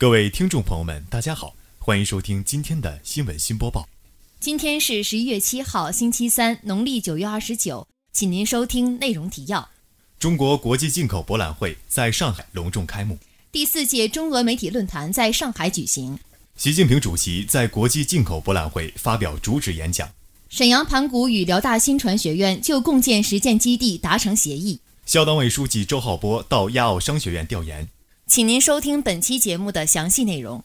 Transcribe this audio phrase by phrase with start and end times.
[0.00, 3.86] 各位听众朋友们，大家好，欢迎收听今天的新闻新播报。
[4.40, 9.68] 今天是十一月七号，星期三，农历九月二十九，请您收听内容提要。
[10.18, 13.18] 中国国际进口博览会在上海隆重开幕。
[13.52, 16.18] 第四届中俄媒体论坛在上海举行。
[16.56, 20.08] 习近平主席在国际进口博览会发表主旨演讲。
[20.48, 24.80] 沈阳盘古与辽大新传学院就共建实践基地达成协议。
[25.04, 27.86] 校党委书记周浩波到亚奥商学院调研。
[28.30, 30.62] 请您收听本期节目的详细内容。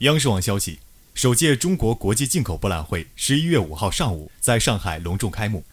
[0.00, 0.78] 央视网消息，
[1.14, 5.64] 首届中国国际进口博览会十一月五号上午在上海隆重开幕。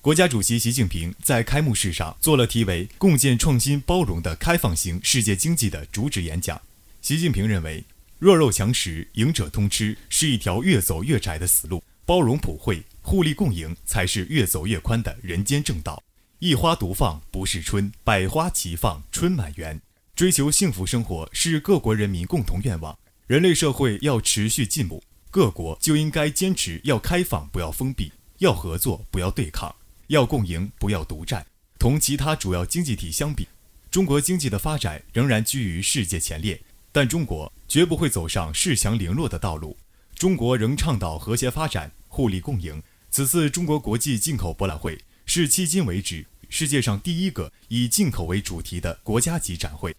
[0.00, 6.58] 国家主席习近平在开幕式上做了题为“共建创新包容的开放型世界经济”的主旨演讲。
[7.02, 7.84] 习近平认为，
[8.18, 16.02] 弱肉强食、赢者通吃是一条越走越窄的死路，包容普惠、互利共赢才是越走越宽的人间正道。
[16.38, 19.78] 一花独放不是春，百花齐放春满园。
[20.22, 22.96] 追求幸福生活是各国人民共同愿望。
[23.26, 29.74] 人类社会要持续进步，各国就应该坚持要开放，不要封闭；要合作，不要对抗；
[30.06, 31.44] 要共赢，不要独占。
[31.76, 33.48] 同其他主要经济体相比，
[33.90, 36.62] 中国经济的发展仍然居于世界前列，
[36.92, 39.76] 但中国绝不会走上恃强凌弱的道路。
[40.14, 42.80] 中国仍倡导和谐发展、互利共赢。
[43.10, 49.92] 此次中国国际进口博览会是迄今为止世界上第一个以进口为主题的国家级展会。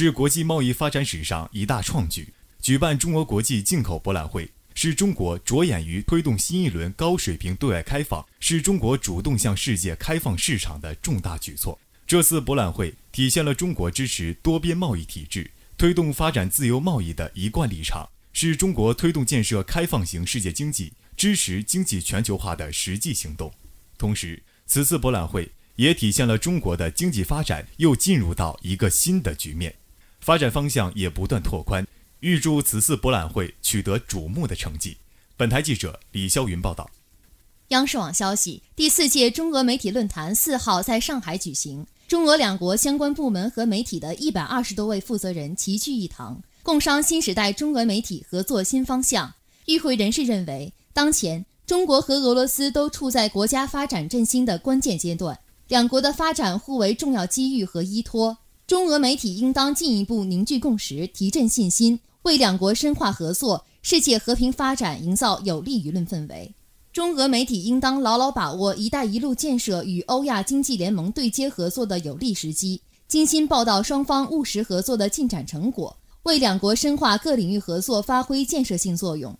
[0.00, 2.32] 是国际贸易发展史上一大创举。
[2.60, 11.76] 举办中国国际进口博览会，是中国着眼于推动新一轮高水平对外开放，是中国主动向世界开放市场的重大举措。
[12.06, 23.52] 这次博览会体现了中国支持多边贸易体制、推动发展自由贸易的一贯立场，是中国推动建设开放型世界经济、支持经济全球化的实际行动。
[23.98, 25.50] 同时，此次博览会。
[25.74, 29.76] 也体现了中国的经济发展又进入到一个新的局面，
[30.20, 31.86] 发展方向也不断拓宽。
[32.20, 34.96] 预祝此次博览会取得瞩目的成绩。
[35.36, 36.90] 本台记者李霄云报道。
[37.68, 49.34] 央视网消息，第四届中俄媒体论坛四号在上海举行，中俄两国相关部门和媒体的一百二十多位负责人齐聚一堂，共商新时代中俄媒体合作新方向。
[49.66, 55.38] 与会人士认为，当前中国和俄罗斯都处在国家发展振兴的关键阶段。
[55.68, 66.54] 两国的发展互为重要机遇和依托，中俄媒体应当进一步凝聚共识，提振信心，为两国深化合作、世界和平发展营造有利舆论氛围。
[66.92, 79.34] 中俄媒体应当牢牢把握“一带一路”建设与欧亚经济联盟对接合作的有利时机，精心报道双方务实合作的进展成果，为两国深化各领域合作发挥建设性作用，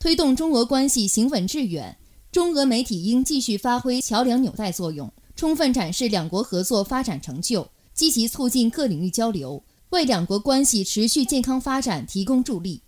[0.00, 1.96] 推动中俄关系行稳致远。
[2.32, 5.08] 中俄媒体应继续发挥桥梁纽带作用。
[5.34, 12.82] 充分展示两国合作发展成就，积极促进各领域交流，为两国关系持续健康发展提供助力。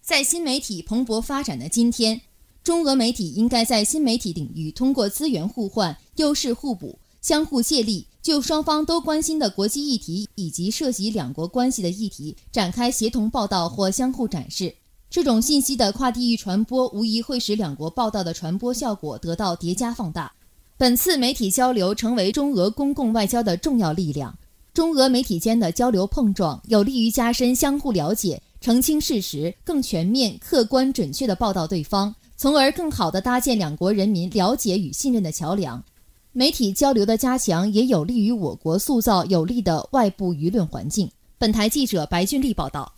[0.00, 2.20] 在新媒体蓬勃发展的今天，
[2.62, 14.74] 中俄媒体应该在新媒体领域通过资源互换、优势互补、相互借力，就双方都关心的国际议题以及涉及两国关系的议题展开协同报道或相互展示。
[15.10, 20.32] 这种信息的跨地域传播，无疑会使两国报道的传播效果得到叠加放大。
[20.76, 24.36] 本次媒体交流成为中俄公共外交的重要力量。
[24.74, 35.84] 中俄媒体间的交流碰撞，有利于加深相互了解、澄清事实、更全面、客观、准确地报道对方，从而更好地搭建两国人民了解与信任的桥梁。
[36.32, 41.08] 媒体交流的加强，也有利于我国塑造有利的外部舆论环境。
[41.38, 42.94] 本台记者白俊丽报道。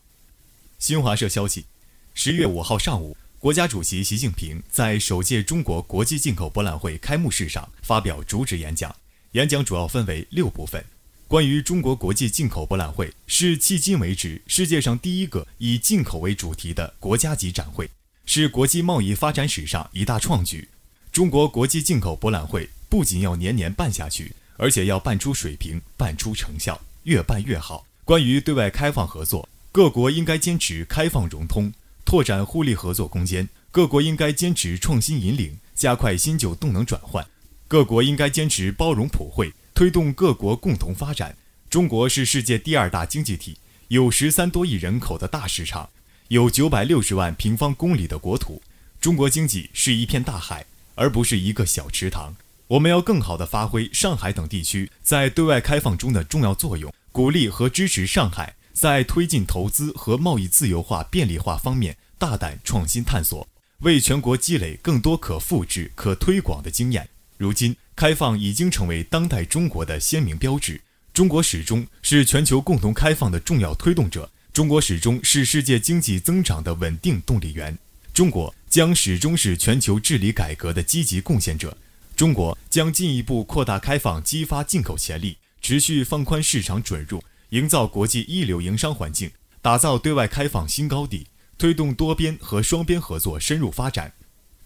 [0.79, 1.67] 新华社消息，
[2.15, 3.15] 十月五号上午。
[3.39, 8.97] 国家主席习近平在首届中国国际进口博览会开幕式上发表主旨演讲。
[9.33, 10.83] 演讲主要分为六部分。
[11.29, 17.91] 关于中国国际进口博览会是迄今为止世界上第一个以进口为主题的国家级展会，
[18.25, 20.69] 是国际贸易发展史上一大创举。
[21.11, 27.85] 中国国际进口博览会不仅要年年办下去，而且要办出水平、办出成效，越办越好。
[28.05, 31.73] 关于对外开放合作，各国应该坚持开放融通。
[32.05, 37.27] 拓展互利合作空间，各国应该坚持创新引领，加快新旧动能转换。
[37.67, 41.37] 各国应该坚持包容普惠，推动各国共同发展。
[41.69, 43.59] 中国是世界第二大经济体，
[43.89, 45.91] 有十三多亿人口的大市场，
[46.29, 48.63] 有九百六十万平方公里的国土。
[48.99, 50.65] 中国经济是一片大海，
[50.95, 52.35] 而不是一个小池塘。
[52.69, 58.55] 我们要更好地发挥上海等地区在对外开放中的重要作用，鼓励和支持上海。
[58.73, 63.47] 在推进投资和贸易自由化便利化方面大胆创新探索，
[63.81, 67.09] 为全国积累更多可复制、可推广的经验。
[67.39, 70.81] 如今，开放已经成为当代中国的鲜明标志。
[71.13, 77.77] 中国始终是全球共同开放的重要推动者，中国始终是世界经济增长的稳定动力源。
[78.15, 81.77] 中国将始终是全球治理改革的积极贡献者。
[82.15, 89.31] 中国将进一步扩大开放，激发进口潜力，持续放宽市场准入，营造国际一流营商环境，
[89.61, 91.27] 打造对外开放新高地，
[91.59, 94.15] 推动多边和双边合作深入发展。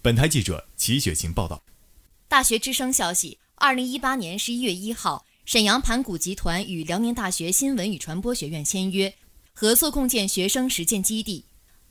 [0.01, 1.63] 本台记者齐雪晴报道。
[2.31, 9.13] 大学之声消息：二零一八年十一月一号，沈阳盘古集团与辽宁大学新闻与传播学院签约，
[9.53, 11.47] 合作共建学生实践基地。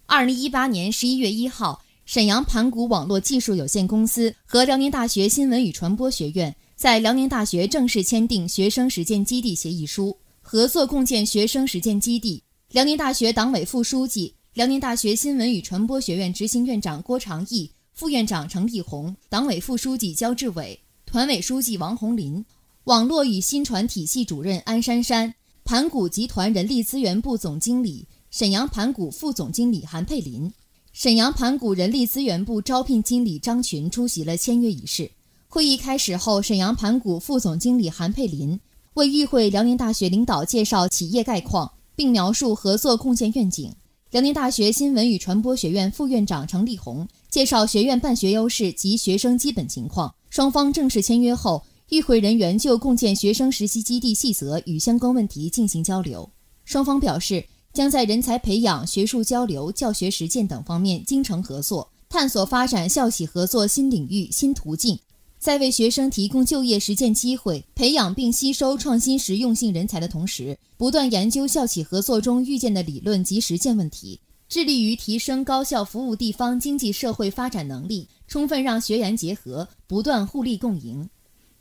[0.06, 1.83] 二零一八年十一月一号。
[2.06, 12.44] 沈阳盘古网络技术有限公司和辽宁大学新闻与传播学院在辽宁大学正式签订学生实践基地协议书，合作共建学生实践基地。
[12.71, 22.46] 辽宁大学党委副书记、辽宁大学新闻与传播学院执行院长郭长义、副院长程立红、党委副书记焦志伟、团委书记王红林、
[22.86, 25.34] 网络与新传体系主任安珊珊、
[25.66, 30.50] 盘古集团人力资源部总经理、沈阳盘古副总经理韩佩林。
[30.94, 35.12] 沈阳盘古人力资源部招聘经理张群出席了签约仪式。
[35.50, 38.57] 会议开始后，沈阳盘古副总经理韩佩林
[38.94, 43.74] 为与会辽宁大学领导介绍企业概况，并描述合作共建愿景。
[44.12, 50.16] 辽宁大学新闻与传播学院副院长程立红介绍学院办学优势及学生基本情况。
[50.32, 56.30] 双方正式签约后，与会人员就共建学生实习基地细则与相关问题进行交流。
[56.66, 57.46] 双方表示。
[57.72, 64.98] 将在人才培养、学术交流、教学实践等方面精诚合作，探索发展校企合作新领域、新途径，
[65.39, 74.19] 在为学生提供就业实践机会、培养并吸收创新实用性人才的同时，不断研究校企合作中遇见的理论及实践问题，
[74.50, 81.09] 致力于提升高校服务地方经济社会发展能力，充分让学研结合，不断互利共赢。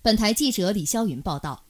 [0.02, 1.64] 本台记者李霄云报道。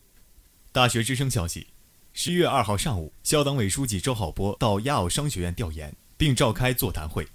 [0.73, 1.67] 大学之声消息。
[2.15, 7.29] 十一月二号上午，校党委书记周浩波到亚奥商学院调研，并召开座谈会。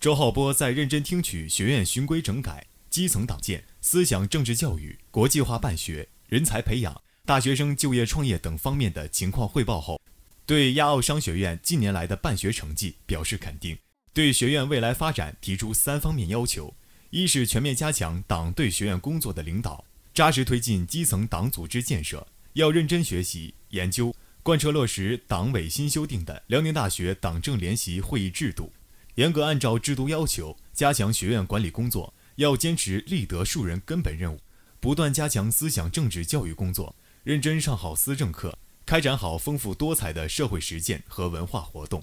[0.00, 2.66] 周浩波在认真听取学院循规整改、
[2.96, 10.00] 基层党建、思想政治教育、国际化办学、人才培养、大学生就业创业等方面的情况汇报后，
[10.46, 13.76] 对亚奥商学院近年来的办学成绩表示肯定，
[14.14, 16.74] 对学院未来发展提出三方面要求：
[17.10, 19.84] 一是全面加强党对学院工作的领导，
[20.14, 24.16] 扎实推进基层党组织建设，要认真学习研究。
[24.42, 28.72] 贯彻落实党委新修订的辽宁大学党政联席会议制度，
[29.16, 34.40] 严格按照制度要求加强学院管理工作，要坚持立德树人根本任务，
[34.80, 36.94] 不断加强思想政治教育工作，
[37.24, 42.02] 认真上好思政课，开展好丰富多彩的社会实践和文化活动，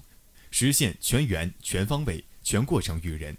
[0.50, 3.36] 实现全员、全方位、全过程育人。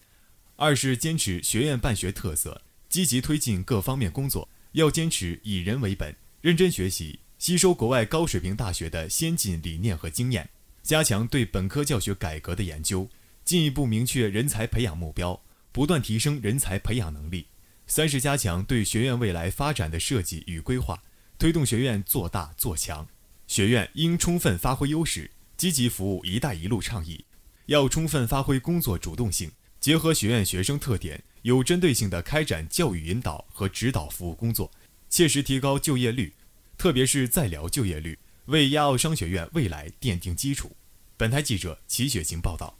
[0.56, 7.20] 二是坚持学院办学特色，积极推进各方面工作，要坚持以人为本，认真学习。
[7.38, 10.50] 吸收国外高水平大学的先进理念和经验，
[10.82, 13.10] 加强对本科教学改革的研究，
[13.44, 15.40] 进一步明确人才培养目标，
[15.76, 17.48] 不断提升人才培养能力。
[17.86, 21.04] 三是加强对学院未来发展的设计与规划，
[21.38, 23.06] 推动学院做大做强。
[23.46, 27.26] 学院应充分发挥优势，积极服务“一带一路”倡议，
[27.66, 29.52] 要充分发挥工作主动性，
[29.82, 34.72] 结合学院学生特点，有针对性地开展教育引导和指导服务工作，
[35.10, 36.34] 切实提高就业率。
[36.78, 40.78] 特别是在辽就业率，为亚奥商学院未来奠定基础。
[41.18, 42.80] 本台记者齐雪晴报道。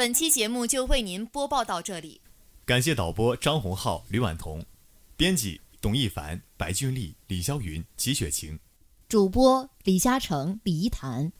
[0.00, 2.22] 本期节目就为您播报到这里，
[2.64, 4.64] 感谢导播张洪浩、吕婉彤，
[5.14, 8.58] 编辑董一凡、白俊丽、李霄云、齐雪晴，
[9.10, 11.30] 主播李嘉诚、李一谈。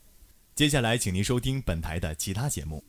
[0.54, 2.84] 接下来，请您收听本台的其他节目。